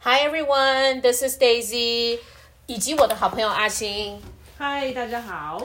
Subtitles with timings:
[0.00, 2.20] Hi everyone, this is Daisy，
[2.66, 4.22] 以及我的好朋友阿星。
[4.56, 5.60] Hi，大家好。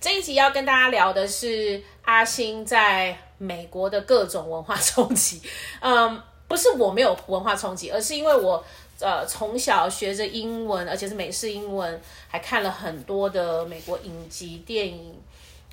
[0.00, 5.40] 这一集要跟大家聊的是阿星在美国的各种文化冲击。
[5.78, 8.62] 嗯，不是我没有文化冲击，而是因为我
[8.98, 15.14] 呃从小学着英文，而且是美式英文，还看了很多的美国影集、电影，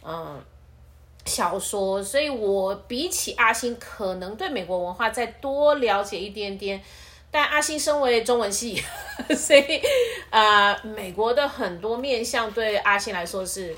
[0.05, 0.39] 嗯，
[1.25, 6.80] 小说，所以我比起阿星可能对美国文化再多了解一点点。
[7.34, 8.80] 但阿星身为中文系，
[9.36, 9.82] 所以
[10.30, 13.76] 啊、美国的很多面向对阿星来说是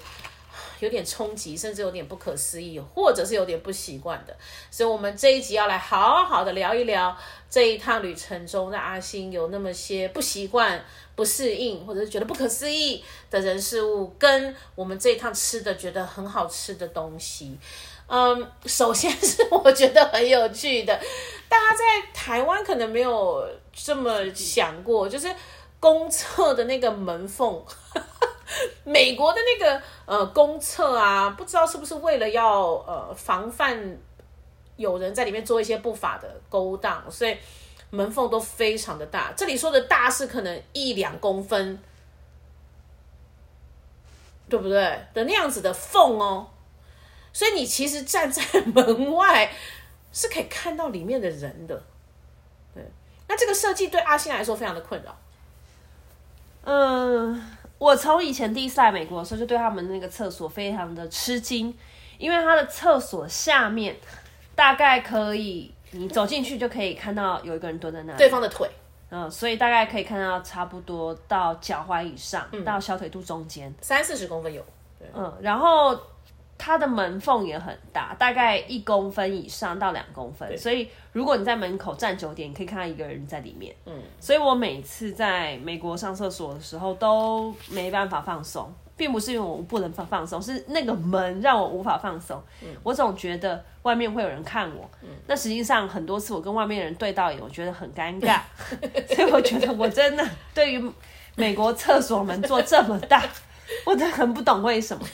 [0.82, 4.36] 有点冲击，甚至有点不可思议，或者是有点不习惯的。
[4.70, 7.18] 所以，我们这一集要来好好的聊一聊
[7.50, 10.84] 这一趟旅程中让阿星有那么些不习惯、
[11.16, 13.02] 不适应，或者是觉得不可思议
[13.32, 17.58] 的人事物，跟我们这一趟吃的觉得很好吃的东西。
[18.08, 20.96] 嗯，首先是我觉得很有趣的，
[21.50, 25.34] 大家在台湾可能没有这么想过，就是
[25.80, 27.64] 公厕的那个门缝，
[28.86, 33.98] 美国的那个呃公厕啊，不知道是不是为了要呃防范
[34.76, 37.36] 有人在里面做一些不法的勾当，所以
[37.90, 39.34] 门缝都非常的大。
[39.36, 41.82] 这里说的大是可能一两公分，
[44.48, 44.82] 对不对？
[45.16, 46.48] 的那样子的缝哦。
[47.36, 48.42] 所以你其实站在
[48.74, 49.52] 门外
[50.14, 51.84] 是可以看到里面的人的，
[52.74, 52.82] 对。
[53.28, 55.14] 那这个设计对阿星来说非常的困扰。
[56.64, 57.46] 嗯，
[57.78, 61.78] 我从以前第一次来美国的时候，就对他们那个厕所非常的吃惊，
[62.18, 63.98] 因为他的厕所下面
[64.56, 68.72] 大概可以你走进去就可以看到有一个人蹲在那里，对方的腿，
[69.10, 74.66] 嗯，所以大概可以看到差不多到脚踝以上，嗯、到小腿肚中间，三四十公分有，
[74.98, 76.00] 对，嗯，然后。
[76.58, 83.76] 它的门缝也很大，大概一公分以上到两公分，所以如果你在门口站久点，你可以看到一个人在里面。
[83.86, 92.42] 嗯，所以我每次在美国上厕所的时候都没办法放松，并不是因为我不能放放松，是那个门让我无法放松。
[92.64, 94.90] 嗯，我总觉得外面会有人看我。
[95.02, 98.40] 嗯，那实际上很多次我跟外面的人对到眼，我觉得很尴尬，
[99.14, 100.92] 所以我觉得我真的对于
[101.36, 103.24] 美国厕所门做这么大，
[103.86, 105.06] 我真的很不懂为什么。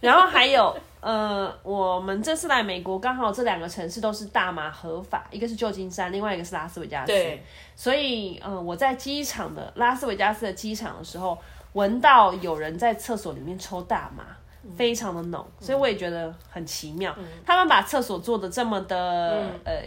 [0.00, 0.76] 然后还有。
[1.08, 7.06] 呃，我们这次来美国，刚好这两个城市都是大麻合法，一个是旧金山，另外一个是拉斯维加斯。
[7.06, 7.42] 对，
[7.74, 11.38] 所以呃，我在机场的拉斯维加斯的机场的时候，
[11.72, 14.24] 闻到有人在厕所里面抽大麻，
[14.62, 17.14] 嗯、非常的浓，所以我也觉得很奇妙。
[17.16, 19.82] 嗯、他们把厕所做的这么的，嗯、呃，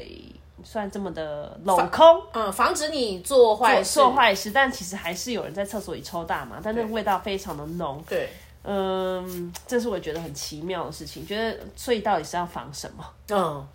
[0.63, 2.03] 算这么的镂空，
[2.33, 8.03] 嗯，防止你做坏事，做坏事，但其实还是有人在厕所里抽大麻，但那个味道非常的浓。
[8.09, 8.27] 对。
[8.63, 11.25] 嗯，这是我觉得很奇妙的事情。
[11.25, 13.03] 觉得，所以到底是要防什么？
[13.29, 13.67] 嗯，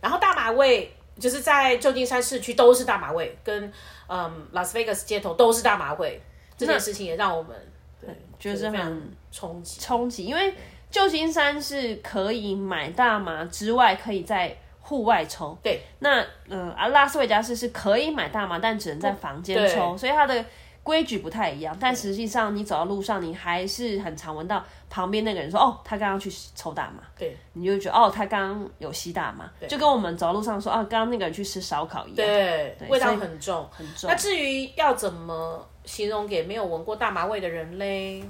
[0.00, 3.72] 然后大麻味就是在旧金山市区都是大麻味，跟
[4.08, 6.20] 嗯拉斯维加斯街头都是大麻味。
[6.58, 7.54] 这件事情也让我们
[8.00, 10.54] 对觉得很冲击冲击，因为
[10.90, 15.56] 旧金山是可以买大麻之外，可以在户外抽。
[15.62, 20.44] 对，那嗯啊拉斯维加斯是可以买大麻，但只能在房间抽，所以它的。
[20.86, 34.08] 规矩不太一样，但实际上你走到路上，你还是很常闻到旁边那个人说：“哦，他刚刚去抽大麻。”对，你就觉得哦，他刚刚有吸大麻，就跟我们走到路上说：“哦，刚刚那个人去吃烧烤一样。”对，对，味道很重很重。
[34.08, 38.22] 那至于要怎么形容给没有闻过大麻味的人嘞？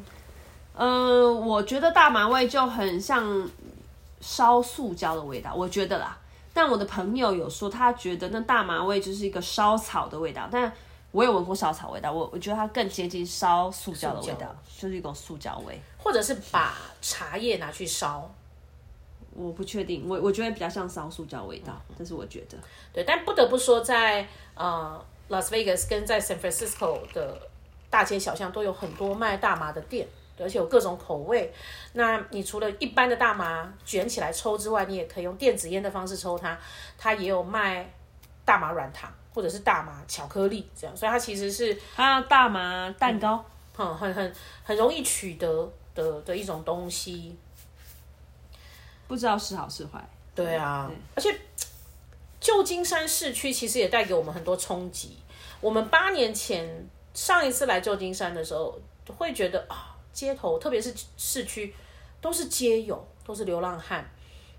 [0.72, 3.46] 嗯、呃，我觉得大麻味就很像
[4.22, 6.16] 烧塑胶的味道，我觉得啦。
[6.54, 10.72] 但我的朋友有说，他觉得那大麻味就是一个烧草的味道，但。
[11.16, 18.31] 我也闻过烧草味道，我我觉得它更接近烧塑胶的味道，就是一种塑胶味，或者是把茶叶拿去烧，
[19.32, 22.59] 我不确定，我我觉得比较像烧塑胶味道，这是我觉得。
[22.93, 27.41] 对，但不得不说在，在呃拉斯维加斯跟在 San Francisco 的
[27.88, 30.06] 大街小巷都有很多卖大麻的店，
[30.38, 31.50] 而且有各种口味。
[31.94, 36.59] 那你除了一般的大麻卷起来抽之外，你也可以用电子烟的方式抽它，
[36.98, 37.91] 它也有卖
[38.44, 39.10] 大麻软糖。
[39.36, 43.44] 或者是大麻巧克力这样，所以它其实是啊大麻蛋糕，
[43.77, 44.34] 嗯，很很
[44.65, 47.36] 很容易取得的的一种东西，
[49.06, 50.03] 不知道是好是坏。
[50.34, 51.38] 对啊，对，而且
[52.41, 55.18] 旧金山市区其实也带给我们很多冲击。
[55.60, 58.80] 我们八年前上一次来旧金山的时候，
[59.18, 61.74] 会觉得啊，街头特别是市区
[62.22, 64.10] 都是街友，都是流浪汉。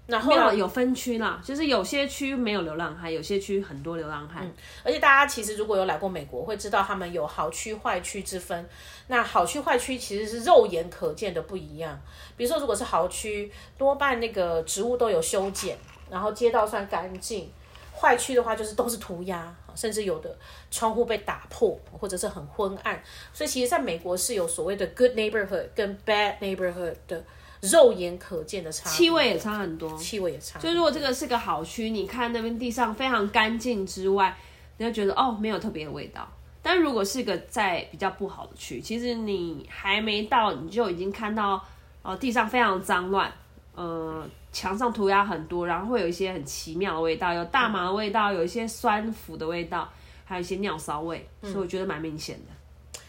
[0.08, 4.46] 然后没有有分区啦，就是有些区没有流浪汉，有些区很多流浪汉。
[4.46, 8.68] 嗯，而且大家其实如果有来过美国，会知道他们有好区坏区之分。
[9.08, 12.00] 那好区坏区其实是肉眼可见的不一样。
[12.38, 15.78] 比如说，如果是好区，多半那个植物都有修剪，
[16.10, 17.52] 然后街道算干净。
[18.00, 20.38] 坏区的话就是都是涂鸦，甚至有的
[20.70, 23.02] 窗户被打破，或者是很昏暗。
[23.34, 27.24] 所以其实在美国是有所谓的 good neighborhood 跟 bad neighborhood 的
[27.62, 30.60] 肉眼可见的差，气味也差很多，气味也差。
[30.60, 34.38] 就如果这个是个好区，你看那边地上非常干净之外，
[34.78, 36.28] 你就觉得哦没有特别的味道。
[36.62, 41.64] 但如果是个在比较不好的区，其实你还没到你就已经看到
[42.02, 43.32] 哦地上非常脏乱，
[43.76, 44.28] 呃。
[44.50, 49.88] 墙上涂鸦很多，然后会有一些很奇妙的味道，有大麻的味道，有一些酸腐的味道，
[50.26, 52.46] 还有一些尿骚味，所以我觉得蛮明显的。
[52.50, 53.02] 嗯。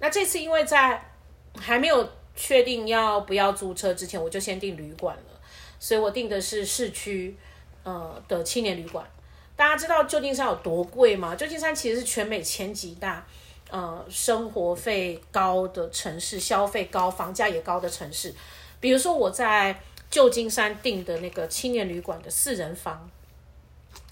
[0.00, 1.00] 那这次因为在
[1.56, 5.40] 还没有确定要不要租车之前，我就先订旅馆了，
[5.80, 7.34] 所以我订的是市区
[7.82, 9.04] 呃的青年旅馆。
[9.56, 11.34] 大家知道旧金山有多贵吗？
[11.34, 13.26] 旧金山其实是全美前几大
[13.70, 18.32] 呃生活费高的城市，消费高、房价也高的城市。
[18.80, 19.80] 比如说我在。
[20.08, 23.10] 旧金山订的那个青年旅馆的四人房，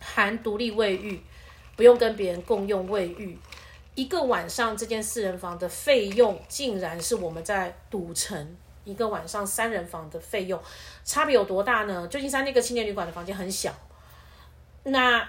[0.00, 1.20] 含独立卫浴，
[1.76, 3.38] 不用跟别人共用卫浴，
[3.94, 10.60] 一个晚上这间四人房的费用，竟然是我们在赌城一个晚上三人房的费用，
[11.04, 12.06] 差别有多大呢？
[12.08, 13.72] 旧金山那个青年旅馆的房间很小，
[14.82, 15.28] 那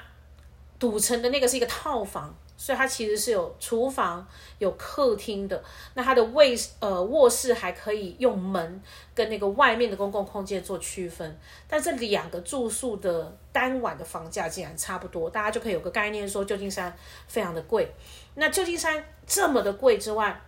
[0.80, 2.36] 赌城的那个是一个套房。
[2.58, 4.26] 所以它其实是有厨房、
[4.60, 5.64] 有客厅的。
[5.94, 8.82] 那它的卫呃卧室还可以用门
[9.14, 11.38] 跟那个外面的公共空间做区分。
[11.68, 16.96] 但这两个住宿的单晚的房价竟然差不多，大家就可以有个概念说旧金山
[17.28, 17.90] 非常的贵。
[18.36, 20.42] 那旧金山这么的贵之外，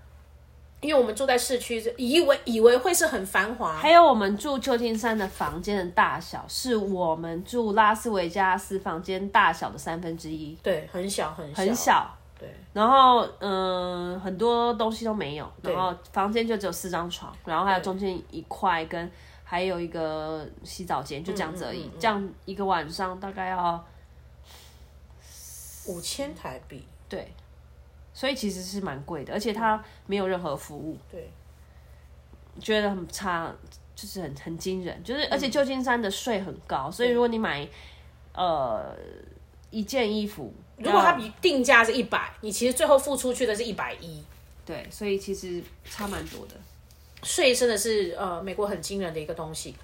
[0.79, 3.73] 因为我们住在市区，以为以为会是很繁华。
[3.73, 10.55] 还有我们住旧金山的房间的大小，是我们住拉斯维加斯房间大小的三分之一。
[10.61, 11.55] 对，很小很小。
[11.55, 12.17] 很小。
[12.39, 12.47] 对。
[12.73, 15.51] 然后，嗯、呃，很多东西都没有。
[15.63, 19.11] 然后房间就只有四张床，然后还有中间一块跟
[19.43, 21.85] 还有一个洗澡间，就这样子而已。
[21.85, 21.99] 嗯嗯嗯嗯。
[21.99, 23.83] 这样一个晚上大概要
[25.87, 26.85] 五千台币。
[27.09, 27.33] 对。
[28.17, 31.29] 所以其实是蛮贵的，而且它没有任何服务，对，
[32.59, 33.53] 觉得很差，
[33.95, 37.67] 就是很很惊人，就是而且旧金山的税很高，所以如果你买
[38.33, 38.97] 呃
[39.69, 44.23] 一件衣服，如果它比定价是一百，你其实最后付出去的是一百一，
[44.65, 46.55] 对，所以其实差蛮多的，
[47.21, 49.75] 税真的是呃美国很惊人的一个东西。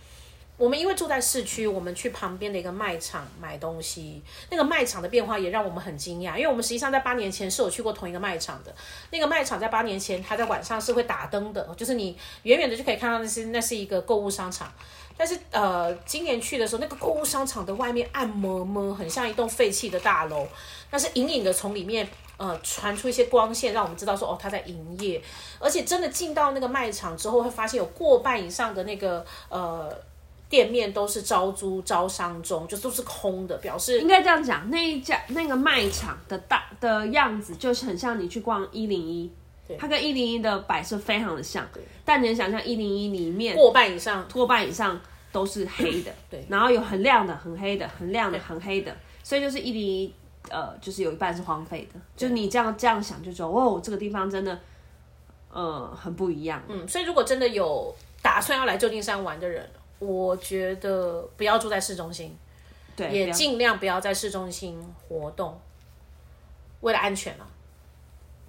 [0.64, 6.38] 我们因为住在市区，我们去旁边的一个卖场买东西，那个卖场的变化也让我们很惊讶。
[6.38, 8.74] 因为我们实际上在八年前是有去过同一个卖场的，
[9.12, 14.72] 那个卖场在八年前它在晚上是会打灯的，就是你远远的就可以看到那是那是一个购物商场。
[15.18, 20.48] 但是呃，今年去的时候，那个购物商场的外面暗摸摸，很像一栋废弃的大楼，
[20.90, 22.08] 但是隐隐的从里面
[22.38, 25.22] 呃传出一些光线，让我们知道说哦，它在营业。
[25.60, 29.94] 而且真的进到那个卖场之后，会发现有过半以上的那个呃。
[30.54, 34.70] 店面都是招租招商中，就都是空的，表示应该这样讲。
[34.70, 39.32] 那一家那个卖场的大的样子，就是很像你去逛一零一，
[39.80, 41.68] 它跟一零一的摆设非常的像。
[42.06, 45.02] 但你能想象一零一里面过半以上，过半以上
[45.32, 50.14] 都是黑的，对，然后有很亮的、很黑的、很亮的、很黑的，所以就是一零一，
[50.52, 52.00] 呃，就是有一半是荒废的。
[52.16, 54.60] 就你这样这样想，就说哦，这个地方真的，
[55.52, 56.62] 呃，很不一样。
[56.68, 57.92] 嗯，所以如果真的有
[58.22, 59.68] 打算要来旧金山玩的人。
[60.00, 62.38] 我觉得不要住在市中心，
[62.96, 65.58] 对，也尽量不要在市中心活动，
[66.82, 67.48] 为了安全嘛。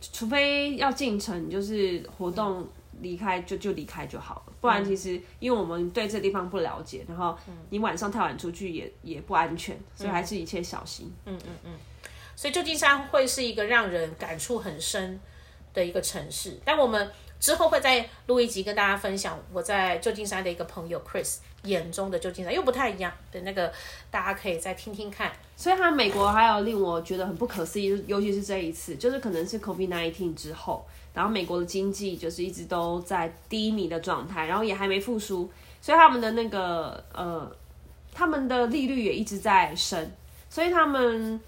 [0.01, 2.67] 除非要进城，就是活动
[3.01, 4.53] 离开就就离开就好了。
[4.61, 7.39] 不然其实因为我们对这地方不了解，然后
[7.71, 11.13] 你晚上太晚出去也也不安全，所以还是一切小心。
[11.25, 11.73] 嗯嗯嗯。
[12.35, 15.21] 所以旧金山会是一个让人感触很深
[15.73, 17.11] 的一个城市，但我们。
[17.45, 23.71] 之后会再录一集跟大家分享我在旧金山的一个朋友 Chris 眼中的旧金山，又不太一样的那个，
[24.11, 25.31] 大家可以再听听看。
[25.55, 35.47] 所以，他美国还有令我觉得很不可思议，尤其是这一次，就是可能是 COVID-19 之后，然后美国的经济就是一直都在低迷的状态，然后也还没复苏，
[35.83, 37.55] 所以他们的那个呃，
[38.15, 40.11] 他们的利率也一直在升，
[40.49, 41.39] 所以他们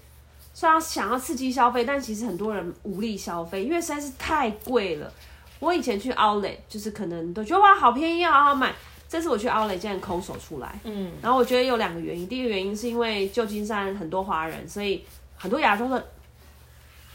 [0.53, 5.11] 虽然想要刺激消费，但其实很多人无力消费，因为实在是太贵了。
[5.59, 8.73] 我以前去 Outlet 就是可能都觉得哇好便宜啊，好好买。
[9.09, 12.27] 这次我去 Outlet 竟然空手出来，嗯，然后我觉得有两个原因。
[12.27, 15.01] 第一个原因是因为旧金山很多华人，所以
[15.37, 16.05] 很多亚洲的，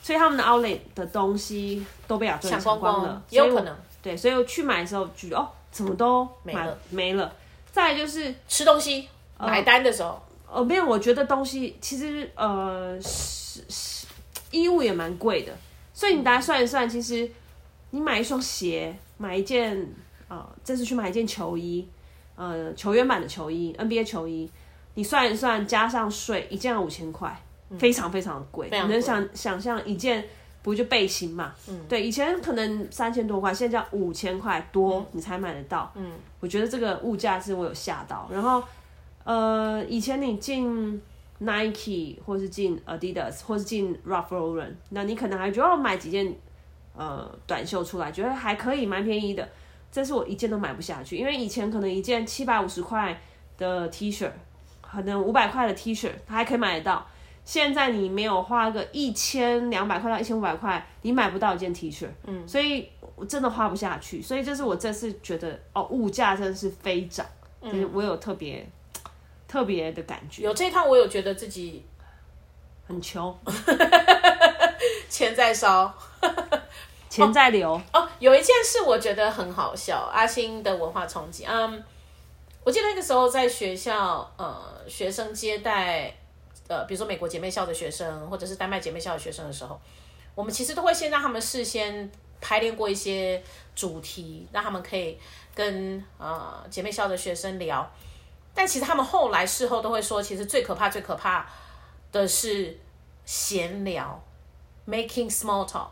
[0.02, 3.76] 所以他们的 Outlet 的东西都被亚洲人抢光了，光了，也有可能。
[4.00, 7.30] 对，所以我去买的时候觉得哦，怎么都没了没了。
[7.70, 9.06] 再来就是吃东西、
[9.36, 10.18] 呃、买单的时候，
[10.50, 14.06] 呃，没有，我觉得东西其实呃是是
[14.50, 15.52] 衣物也蛮贵的，
[15.92, 17.30] 所以你大家算一算，其实。
[17.94, 19.86] 你买一双鞋，买一件，
[20.28, 21.86] 呃，这次去买一件球衣，
[22.36, 24.50] 呃，球员版的球衣，NBA 球衣，
[24.94, 27.38] 你算一算，加上税，一件要五千块，
[27.78, 28.68] 非常非常的贵。
[28.72, 30.24] 嗯、你能想想象一件
[30.62, 31.54] 不就背心嘛？
[31.68, 35.92] 嗯，对，以前可能三千多块，现在要五千块多你才买得到。
[35.94, 38.26] 嗯，我觉得这个物价是我有吓到。
[38.32, 38.62] 然后，
[39.24, 40.98] 呃，以前你进
[41.40, 46.34] Nike 或是进 Adidas 或是进 Ralph Lauren，那你可能还觉得要买几件
[46.96, 49.48] 呃短袖出来，觉得还可以，蛮便宜的。
[49.90, 53.20] 这是我一件都买不下去，因为以前可能一件七百五十块
[53.58, 54.30] 的 T 恤，
[54.80, 57.06] 可能五百块的 T 恤，它还可以买得到。
[57.44, 62.06] 现在你没有花个一千两百块到一千五百块，你买不到一件 T 恤。
[62.24, 64.22] 嗯，所以我真的花不下去。
[64.22, 67.26] 所以这是我这次觉得哦，物价真的是飞涨，
[67.60, 68.66] 嗯，我有特别
[69.46, 70.44] 特别的感觉。
[70.44, 71.84] 有这一趟，我有觉得自己
[72.86, 73.36] 很穷，
[75.10, 75.92] 钱在烧。
[77.10, 81.44] 钱在流哦，有一件事我觉得很好笑，阿星的文化冲击。
[81.44, 81.84] 嗯，
[82.64, 86.14] 我记得那个时候在学校，呃，学生接待，
[86.68, 89.78] 呃，比如说美国姐妹校的学生，或者是丹麦姐妹校的学生的时候，
[90.34, 92.10] 我们其实都会先让他们事先
[92.40, 93.42] 排练过一些
[93.74, 95.18] 主题，让他们可以
[95.54, 97.86] 跟呃姐妹校的学生聊。
[98.54, 101.46] 但其实他们后来事后都会说，其实最可怕、最可怕
[102.10, 102.78] 的是
[103.24, 104.22] 闲聊
[104.86, 105.90] ，making small talk。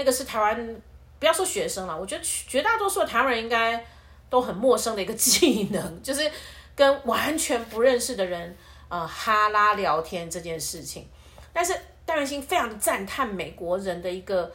[0.00, 0.76] 那个是台湾，
[1.18, 3.84] 不要说学生了，我觉得绝大多数的台湾人应该
[4.30, 6.30] 都很陌生的一个 技能，就是
[6.74, 8.56] 跟完全不认识的人
[8.88, 11.06] 呃哈拉聊天这件事情。
[11.52, 14.50] 但是戴元星非常赞叹美国人的一个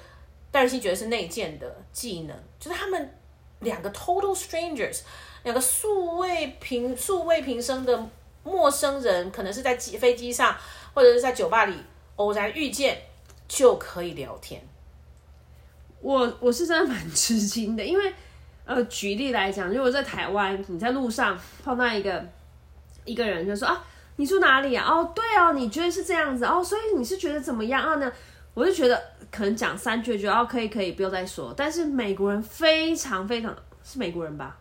[0.49, 3.13] 戴元星觉得是内建的技能，就是他们
[3.59, 5.01] 两个 total strangers，
[5.43, 8.09] 两个素未平素未平生的
[8.43, 10.57] 陌生人，可能是在机飞机上
[10.95, 11.75] 或者是在酒吧里
[12.15, 12.99] 偶然遇见
[13.47, 14.59] 就可以聊天。
[16.05, 18.13] 我我是真的蛮 吃惊的，因为
[18.63, 22.23] 呃，举例来讲，如果在台湾，你在路上碰到一个
[23.05, 23.83] 一个人，就说啊，
[24.17, 24.85] 你住哪里啊？
[24.87, 27.95] 哦，对哦，你觉得是这样子哦，所以你是觉得怎么样啊？
[27.95, 28.11] 呢，
[28.53, 31.51] 我就觉得可能讲三句，就哦，可以可以，不用再说。
[31.57, 34.55] 但是美国人非常非常是美国人吧，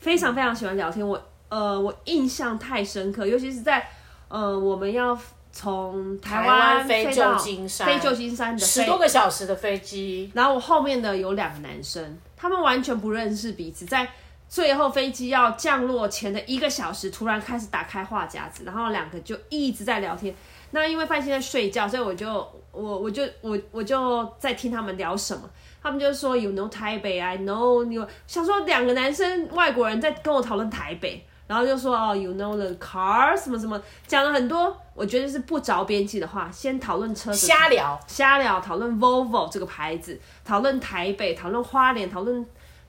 [0.00, 1.06] 非常非常喜欢聊天。
[1.06, 3.88] 我呃，我印象太深刻，尤其是在
[4.26, 5.16] 呃，我们要。
[5.60, 14.08] 从台湾飞旧金山，飞旧金山的十多个小时的飞机，然后我后面的有两个男生，他们完全不认识彼此，在
[14.48, 20.32] 最后飞机要降落前的一个小时，突然开始打开话匣子，然后两个就一直在聊天。
[20.70, 22.28] 那因为范鑫在睡觉，所以我就
[22.70, 25.42] 我我就我我就在听他们聊什么。
[25.82, 28.06] 他们就说 You know 台北，I know you。
[28.28, 31.24] 想说两个男生外国人在跟我讨论台北。
[31.48, 36.50] 然后就说哦，you know the car 什么什么，讲了很多，我觉得是不着边际的话。
[36.52, 42.44] 先讨论车子，瞎聊，瞎聊，讨论 Volvo 这个牌子，讨论台北，讨论花莲，讨论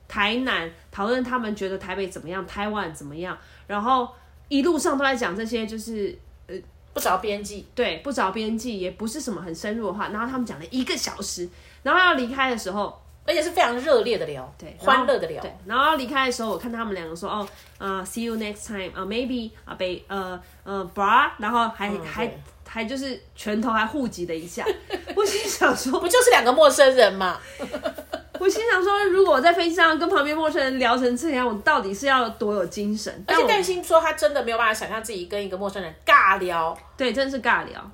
[0.08, 3.38] 台南，讨论他们觉得台北怎么样，台湾怎么样。
[3.68, 4.08] 然后
[4.48, 6.56] 一路上都在讲这些，就是呃
[6.92, 10.08] 不着边际，对，不着边际，也不是什么很深入的话。
[10.08, 11.48] 然后他们讲了一个小时，
[11.84, 13.00] 然后要离开的时候。
[13.30, 15.40] 而且是非常热烈的聊，对，欢乐的聊。
[15.40, 17.46] 对，然后离开的时候，我看他们两个说：“哦，
[17.78, 22.28] 啊、呃、，see you next time，啊、uh,，maybe 啊，被呃呃 bra，然后还、嗯、还
[22.66, 24.66] 还就是拳头还互击了一下。
[25.14, 27.38] ”我心想说：“不就是两个陌生人吗？”
[28.40, 37.90] 我心想说：“如果我在飞机上跟旁边陌生人聊成这样，我到底是要多有精神？”而且担心说他真的没有办法想象自己跟一个陌生人尬聊，对，真的是尬聊，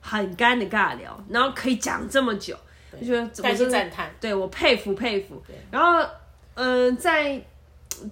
[0.00, 2.56] 很干的尬聊，然后可以讲这么久。
[2.98, 5.42] 就觉得感谢赞叹，对我佩服佩服。
[5.70, 6.00] 然后，
[6.54, 7.40] 嗯、呃，在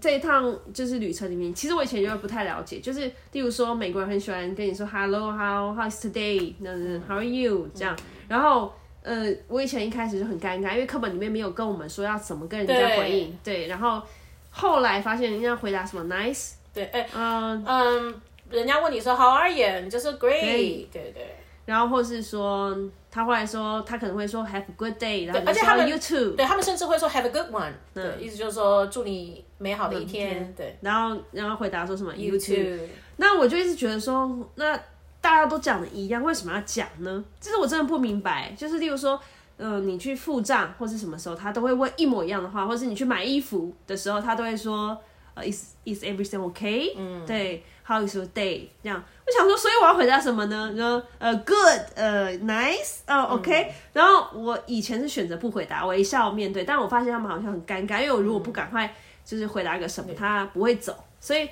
[0.01, 7.97] 这一趟就是旅程里面，其实我以前就不太了解，就是例如说美国人很喜欢跟你说 “Hello，How how's today？” 那是 “How are you？” 这样。
[8.29, 13.39] 然后，呃，我以前一开始就很尴尬，因为课本里面没有跟我们说要怎么跟人家回应。
[13.43, 14.03] 对，对然后
[14.51, 18.15] 后来发现人家回答什么 “Nice”，对，哎、欸，嗯嗯，
[18.51, 21.35] 人家问你说 “How are you？” 你就说 “Great”，对对，对。
[21.65, 22.77] 然后或是说，
[23.19, 30.55] 他后来说，他可能会说 “Have a good day”，然后而且他们 you too，对他们甚至会说 “Have a good one”，对，意思就是说祝你美好的一天。
[30.57, 34.77] 对，然后然后回答说什么 “you too”，那我就一直觉得说，那
[35.21, 37.25] 大家都讲的一样，为什么要讲呢？
[37.41, 38.55] 这是我真的不明白。
[38.57, 39.21] 就是例如说，
[39.57, 44.97] 嗯、呃，你去付账或是什么时候，他都会问一模一样的话，或是你去买衣服的时候，他都会说。
[45.45, 46.93] Is is everything okay？
[46.97, 48.69] 嗯，对，How is your day？
[48.83, 50.73] 这样，我想说，所以我要回答什么呢？
[50.77, 53.75] 然后呃，Good，呃，Nice，哦，OK、嗯。
[53.93, 60.95] 然后我以前是选择不回答，微笑面对，但我发现他们好像很尴尬，因为我如果不赶快就是回答个什么，他不会走。
[61.21, 61.49] 所以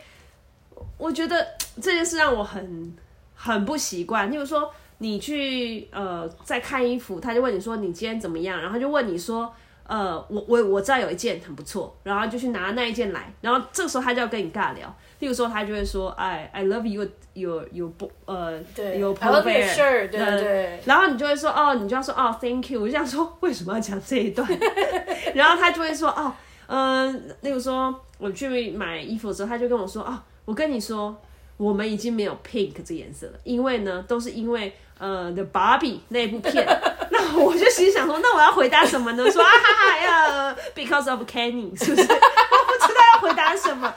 [0.99, 2.95] 我觉得这件事让我很
[3.35, 4.31] 很不习惯。
[4.31, 9.55] 例如说，你去呃在看衣服，他就问你说你今天怎么样，然后就问你说。
[9.89, 17.91] 呃，我我我知道有一件很不错，然后就去拿那一件来，然后这个时候他就要跟你尬聊，例如说他就会说，哎，I love you your your
[18.25, 24.49] 呃对 your bear, shirt，对对对，然后你就会说，哦，你就要说，哦，thank you，我就想说为什么要讲这一段，
[25.35, 26.33] 然后他就会说，哦，
[26.67, 31.17] 嗯、呃，例如说我去买衣服的时候，他就跟我说，哦，我跟你说，
[31.57, 34.73] 我们已经没有 pink 这颜色了，因为呢，都是因为。
[34.99, 36.96] 呃，The Barbie 那部片，那
[37.37, 39.31] 我就心想说，那我要回答什么呢？
[39.31, 42.03] 说啊哈哈呀，Because of Kenny，是不是？
[42.09, 43.93] 我不知道要回答什么。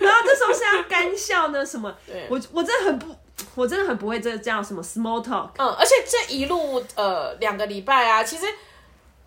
[0.00, 1.64] 然后这时候是要干笑呢？
[1.64, 1.94] 什么？
[2.28, 3.14] 我我真的很不，
[3.54, 5.50] 我真的很不会这叫什么 small talk。
[5.58, 8.46] 嗯，而且这一路呃两个礼拜啊，其实。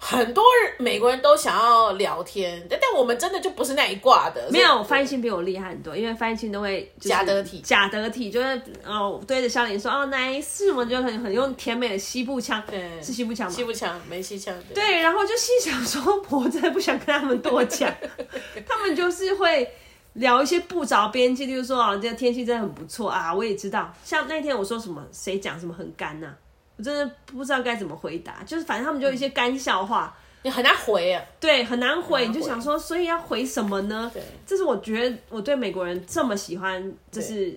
[0.03, 4.50] 很多人美国人都想要聊天，但但我们真的就不是那一挂的。
[4.50, 13.53] 没有，翻译性比我厉害很多，因为翻译性都会假得体，假得体就是哦对着笑脸说哦 nice，我们就很很用甜美的西部腔，对，是西部腔吗？
[13.55, 14.53] 西部腔，没西腔。
[14.74, 17.93] 对，对，然后就心想说，我真的不想跟他们多讲，
[18.67, 19.72] 他们就是会
[20.13, 26.36] 聊一些不着边际，例如说啊，这个天气真的很不错啊，我也知道，像那天我说什么，谁讲什么很干呐、啊。
[26.81, 31.23] 我真的不知道该怎么回答，就是反正他们就有一些干笑话，你很难回啊。
[31.39, 34.09] 对，很难回，你就想说，所以要回什么呢？
[34.11, 37.55] 对，这是我觉得我对美国人这么喜欢，就是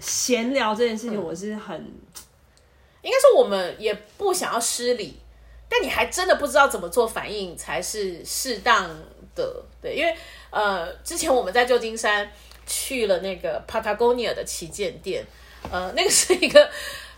[0.00, 1.76] 闲聊这件事情，我是很，
[3.02, 5.20] 应该说我们也不想要失礼，
[5.68, 8.90] 但你还真的不知道怎么做反应才是适当
[9.36, 9.62] 的。
[9.80, 10.12] 对，因为
[10.50, 12.28] 呃，之前我们在旧金山
[12.66, 15.24] 去了那个 Patagonia 的旗舰店，
[15.70, 16.68] 呃，那个是一个。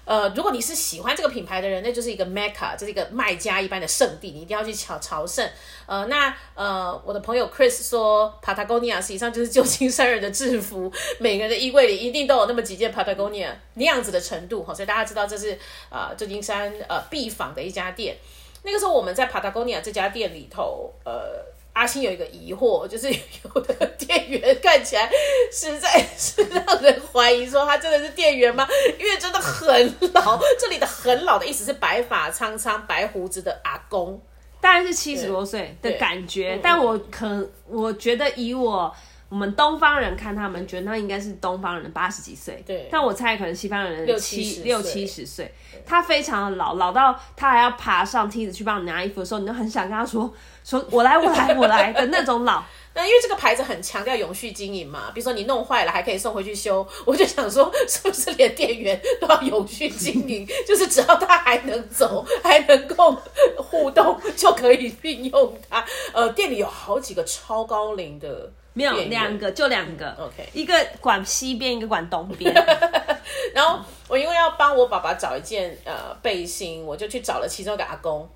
[0.07, 5.47] 呃，如果你是喜欢这个品牌的人，那就是一个 Mecca，这是一个卖家一般的圣地，你一定要去朝朝圣。
[5.85, 15.59] 呃，那呃，我的朋友 Chris 说，Patagonia 实际上就是旧金山人的制服，每个人的衣柜里一定都有那么几件 Patagonia 那样子的程度哈，所以大家知道这是
[15.91, 18.17] 呃旧金山呃必访的一家店。
[18.63, 21.56] 那个时候我们在 Patagonia 这家店里头，呃。
[21.77, 25.11] 阿星有一个疑惑，就是有的店员看起来
[25.53, 28.67] 实在是让人怀疑，说他真的是店员吗？
[28.99, 34.19] 因为真的很老， 这里的很老的意思是白发苍苍、白胡子的阿公，
[34.59, 36.59] 当然是七十多岁的感觉。
[36.63, 38.97] 但我可我觉得以我。
[39.29, 42.89] 我们东方人看他们，觉得那应该是东方人八十几岁，对。
[42.91, 45.53] 但我猜可能西方人六七六七十岁，
[45.85, 52.63] 他非常的老，老到他还要爬上梯子去帮你拿衣服的时候，你就很想跟他说：“说我来，我来，我来的那种老。
[52.95, 60.47] ”那因为这个牌子很强调永续经营嘛，比如说你弄坏了还可以送回去修，我就想说， 是不是连店员都要永续经营？
[60.67, 63.15] 就是只要他还能走，还能够
[63.59, 65.85] 互动，就可以运用它。
[66.13, 68.53] 呃，店里有好几个超高龄的。
[68.77, 70.15] 没有两个，就两个。
[70.21, 72.53] OK，一个管西边，一个管东边。
[73.55, 78.29] 然后我因为要帮我爸爸找一件呃背心，我就去找了其中一个阿公。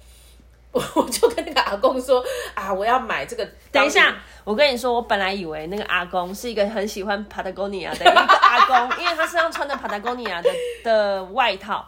[0.73, 2.25] 我 我就跟那个阿公说
[2.55, 3.47] 啊，我要买这个。
[3.71, 10.51] 等一下，我跟你说，我本来以为那个阿公是一个很喜欢 Patagonia 的一个阿公，因为他身上穿的 Patagonia 的
[10.83, 11.87] 的外套。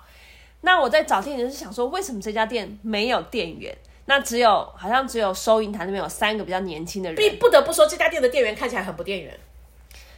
[0.60, 3.74] 那我在找店员是想说，为什么这家店没有店员？
[4.06, 7.30] 那只有好像只有收银台那边有三个比较年轻的人。
[7.30, 9.38] 不不得不说，这家店的店员看起来很不店员。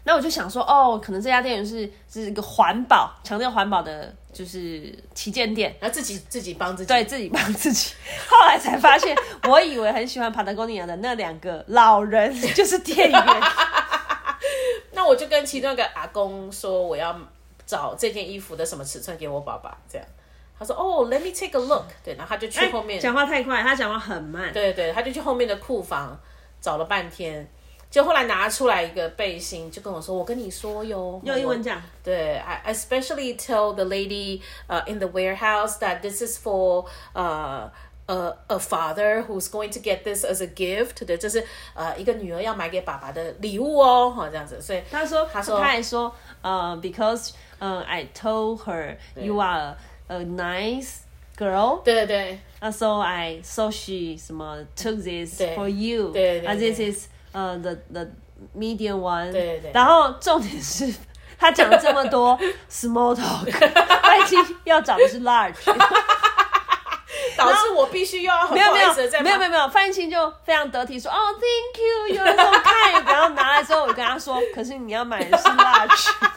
[0.06, 7.94] 那我就想说，哦，可能这家店员是是一个环保，强调环保的，就是旗舰店，然后自己自己帮自己，对自己帮自己。
[8.28, 9.16] 后来才发现，
[9.48, 13.24] 我以为很喜欢 Patagonia 的那两个老人就是店员。
[14.92, 17.18] 那我就跟其中一个阿公说，我要
[17.64, 20.06] 找这件衣服的什么尺寸给我爸爸，这样。
[20.59, 22.99] 他说：“哦、oh,，Let me take a look。”对，然后他就去后面。
[22.99, 24.51] 讲、欸、话太快，他讲话很慢。
[24.51, 26.19] 对对，他就去后面的库房
[26.59, 27.47] 找了半天，
[27.89, 31.81] 就后来拿出来一个背心，就跟我说：“我跟你说哟。”用英文讲。
[32.03, 37.69] 对，I especially tell the lady, uh, in the warehouse that this is for, uh,
[38.07, 41.05] a a father who's going to get this as a gift。
[41.05, 41.41] 对，这是
[41.73, 44.61] 呃一个女儿要买给爸爸的礼物哦，哈，这样子。
[44.61, 49.77] 所以他说，他说，他还说，呃，because，呃，I told her you are。
[50.07, 51.01] A nice
[51.37, 58.07] girl，对对对，啊，so I so she 什么 took this 对 for you，对对对，啊，this is 呃、uh, the the
[58.57, 60.91] medium one，对对对，然后重点是
[61.37, 62.37] 他讲了这么多
[62.69, 63.45] small talk，
[64.01, 65.53] 他已经要找的是 large，
[67.37, 76.09] 导致我必须要没有没有没有没有没有，范青就非常得体说哦、oh,，thank you，you're so kind，然后拿来之后我跟他说，可是你要买的是 large。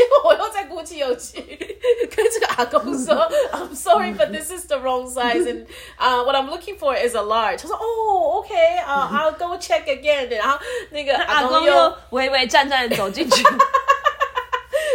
[0.00, 1.42] 结果我又在鼓起勇气
[2.16, 3.14] 跟这个阿公说
[3.52, 5.66] ：“I'm sorry, but this is the wrong size, and
[5.98, 10.58] uh, what I'm looking for is a large。”他说：“哦，OK，啊，I'll go check again。”然后
[10.88, 13.44] 那个阿公又微微颤颤的走进去。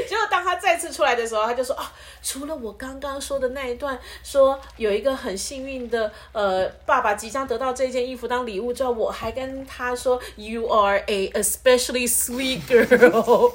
[0.08, 1.92] 结果当他再次出来的时候，他就说啊，
[2.22, 13.54] 除了我刚刚说的那一段，说有一个很幸运的呃爸爸即将得到这件衣服当礼物之后，我还跟他说，You are a especially sweet girl，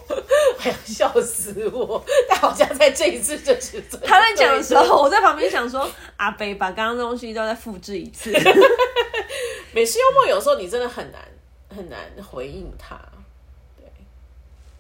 [0.63, 2.05] 哎呀，笑死我！
[2.29, 8.31] 但好像在这一次就是他在讲的时候，我在旁边想说，阿北把刚刚的东西都再复制一次。
[9.73, 11.21] 美式幽默有时候你真的很难
[11.75, 13.01] 很难回应他。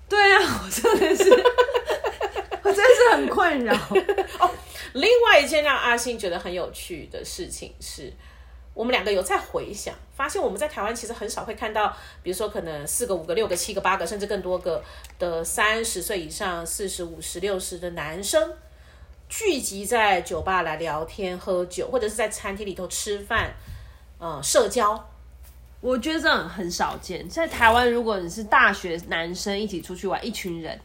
[0.08, 1.30] 对啊，我真的是，
[2.62, 3.72] 我真的是很困扰
[4.40, 4.50] 哦。
[4.94, 8.12] 另外一件让阿星觉得很有趣的事情是，
[8.80, 14.82] 我们两个有在回想，发现我们在台湾其实很少会看到，比如说可能四个、五个、六个、七个、八个，甚至更多个
[15.18, 18.54] 的三十岁以上、四十五十、六十的男生
[19.28, 23.52] 聚集在酒吧来聊天、喝酒，或者是在餐厅里头吃饭，
[24.18, 25.10] 呃，社交。
[25.82, 30.80] 我觉得这种很少见，在台湾，如果你是大学男生一起出去玩，一群人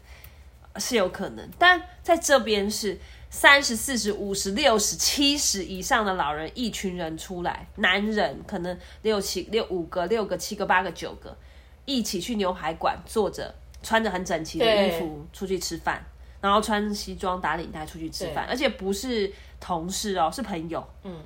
[0.76, 2.98] 是有可能，但在这边是
[3.30, 11.36] 三十四十五十六十七十以上的老人，一群人出来，男人可能六七六五个六个七个八个九个，
[11.84, 16.04] 一起去牛排馆坐着，穿着很整齐的衣服出去吃饭，
[16.40, 21.20] 然后穿西装打领带出去吃饭，而且不是同事哦，是朋友，嗯。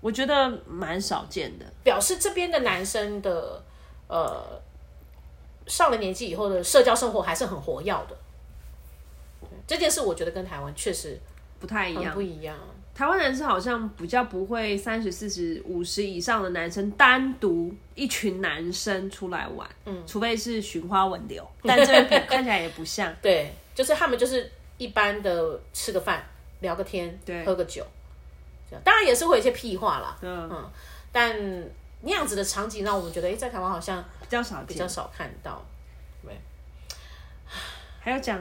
[0.00, 3.62] 我觉得蛮少见的，表示这边的男生的
[4.08, 4.60] 呃
[5.68, 8.16] 上了年纪以后的社交生活还是很活跃的。
[9.64, 11.16] 这件事我觉得跟台湾确实
[11.62, 12.54] 不太一样，不一样。
[12.92, 23.14] 台湾男生好像比较不会三十四十五十以上的男生单独一群男生出来玩，嗯，除非是寻花问柳， 但这边 看起来也不像。
[23.22, 26.22] 对，就是他们就是一般的吃个饭、
[26.60, 27.86] 聊个天、对，喝个酒。
[28.82, 30.70] 当然也是会有一些屁话啦，嗯，嗯，
[31.12, 31.34] 但
[32.00, 35.62] 那样子的场景让我们觉得，哎、欸，在台湾好像比较少，比较少看到。
[36.24, 36.34] 对，
[38.00, 38.40] 还要讲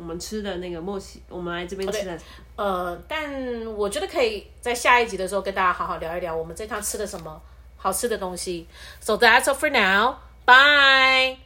[0.00, 2.18] 我们吃的那个墨西，我们来这边吃的，
[2.56, 7.38] 呃，但我觉得可以在下一集的时候跟大家好好聊一聊我们这趟吃的什么
[7.76, 8.66] 好吃的东西。
[8.98, 10.14] So that's all for now.
[10.46, 11.36] Bye.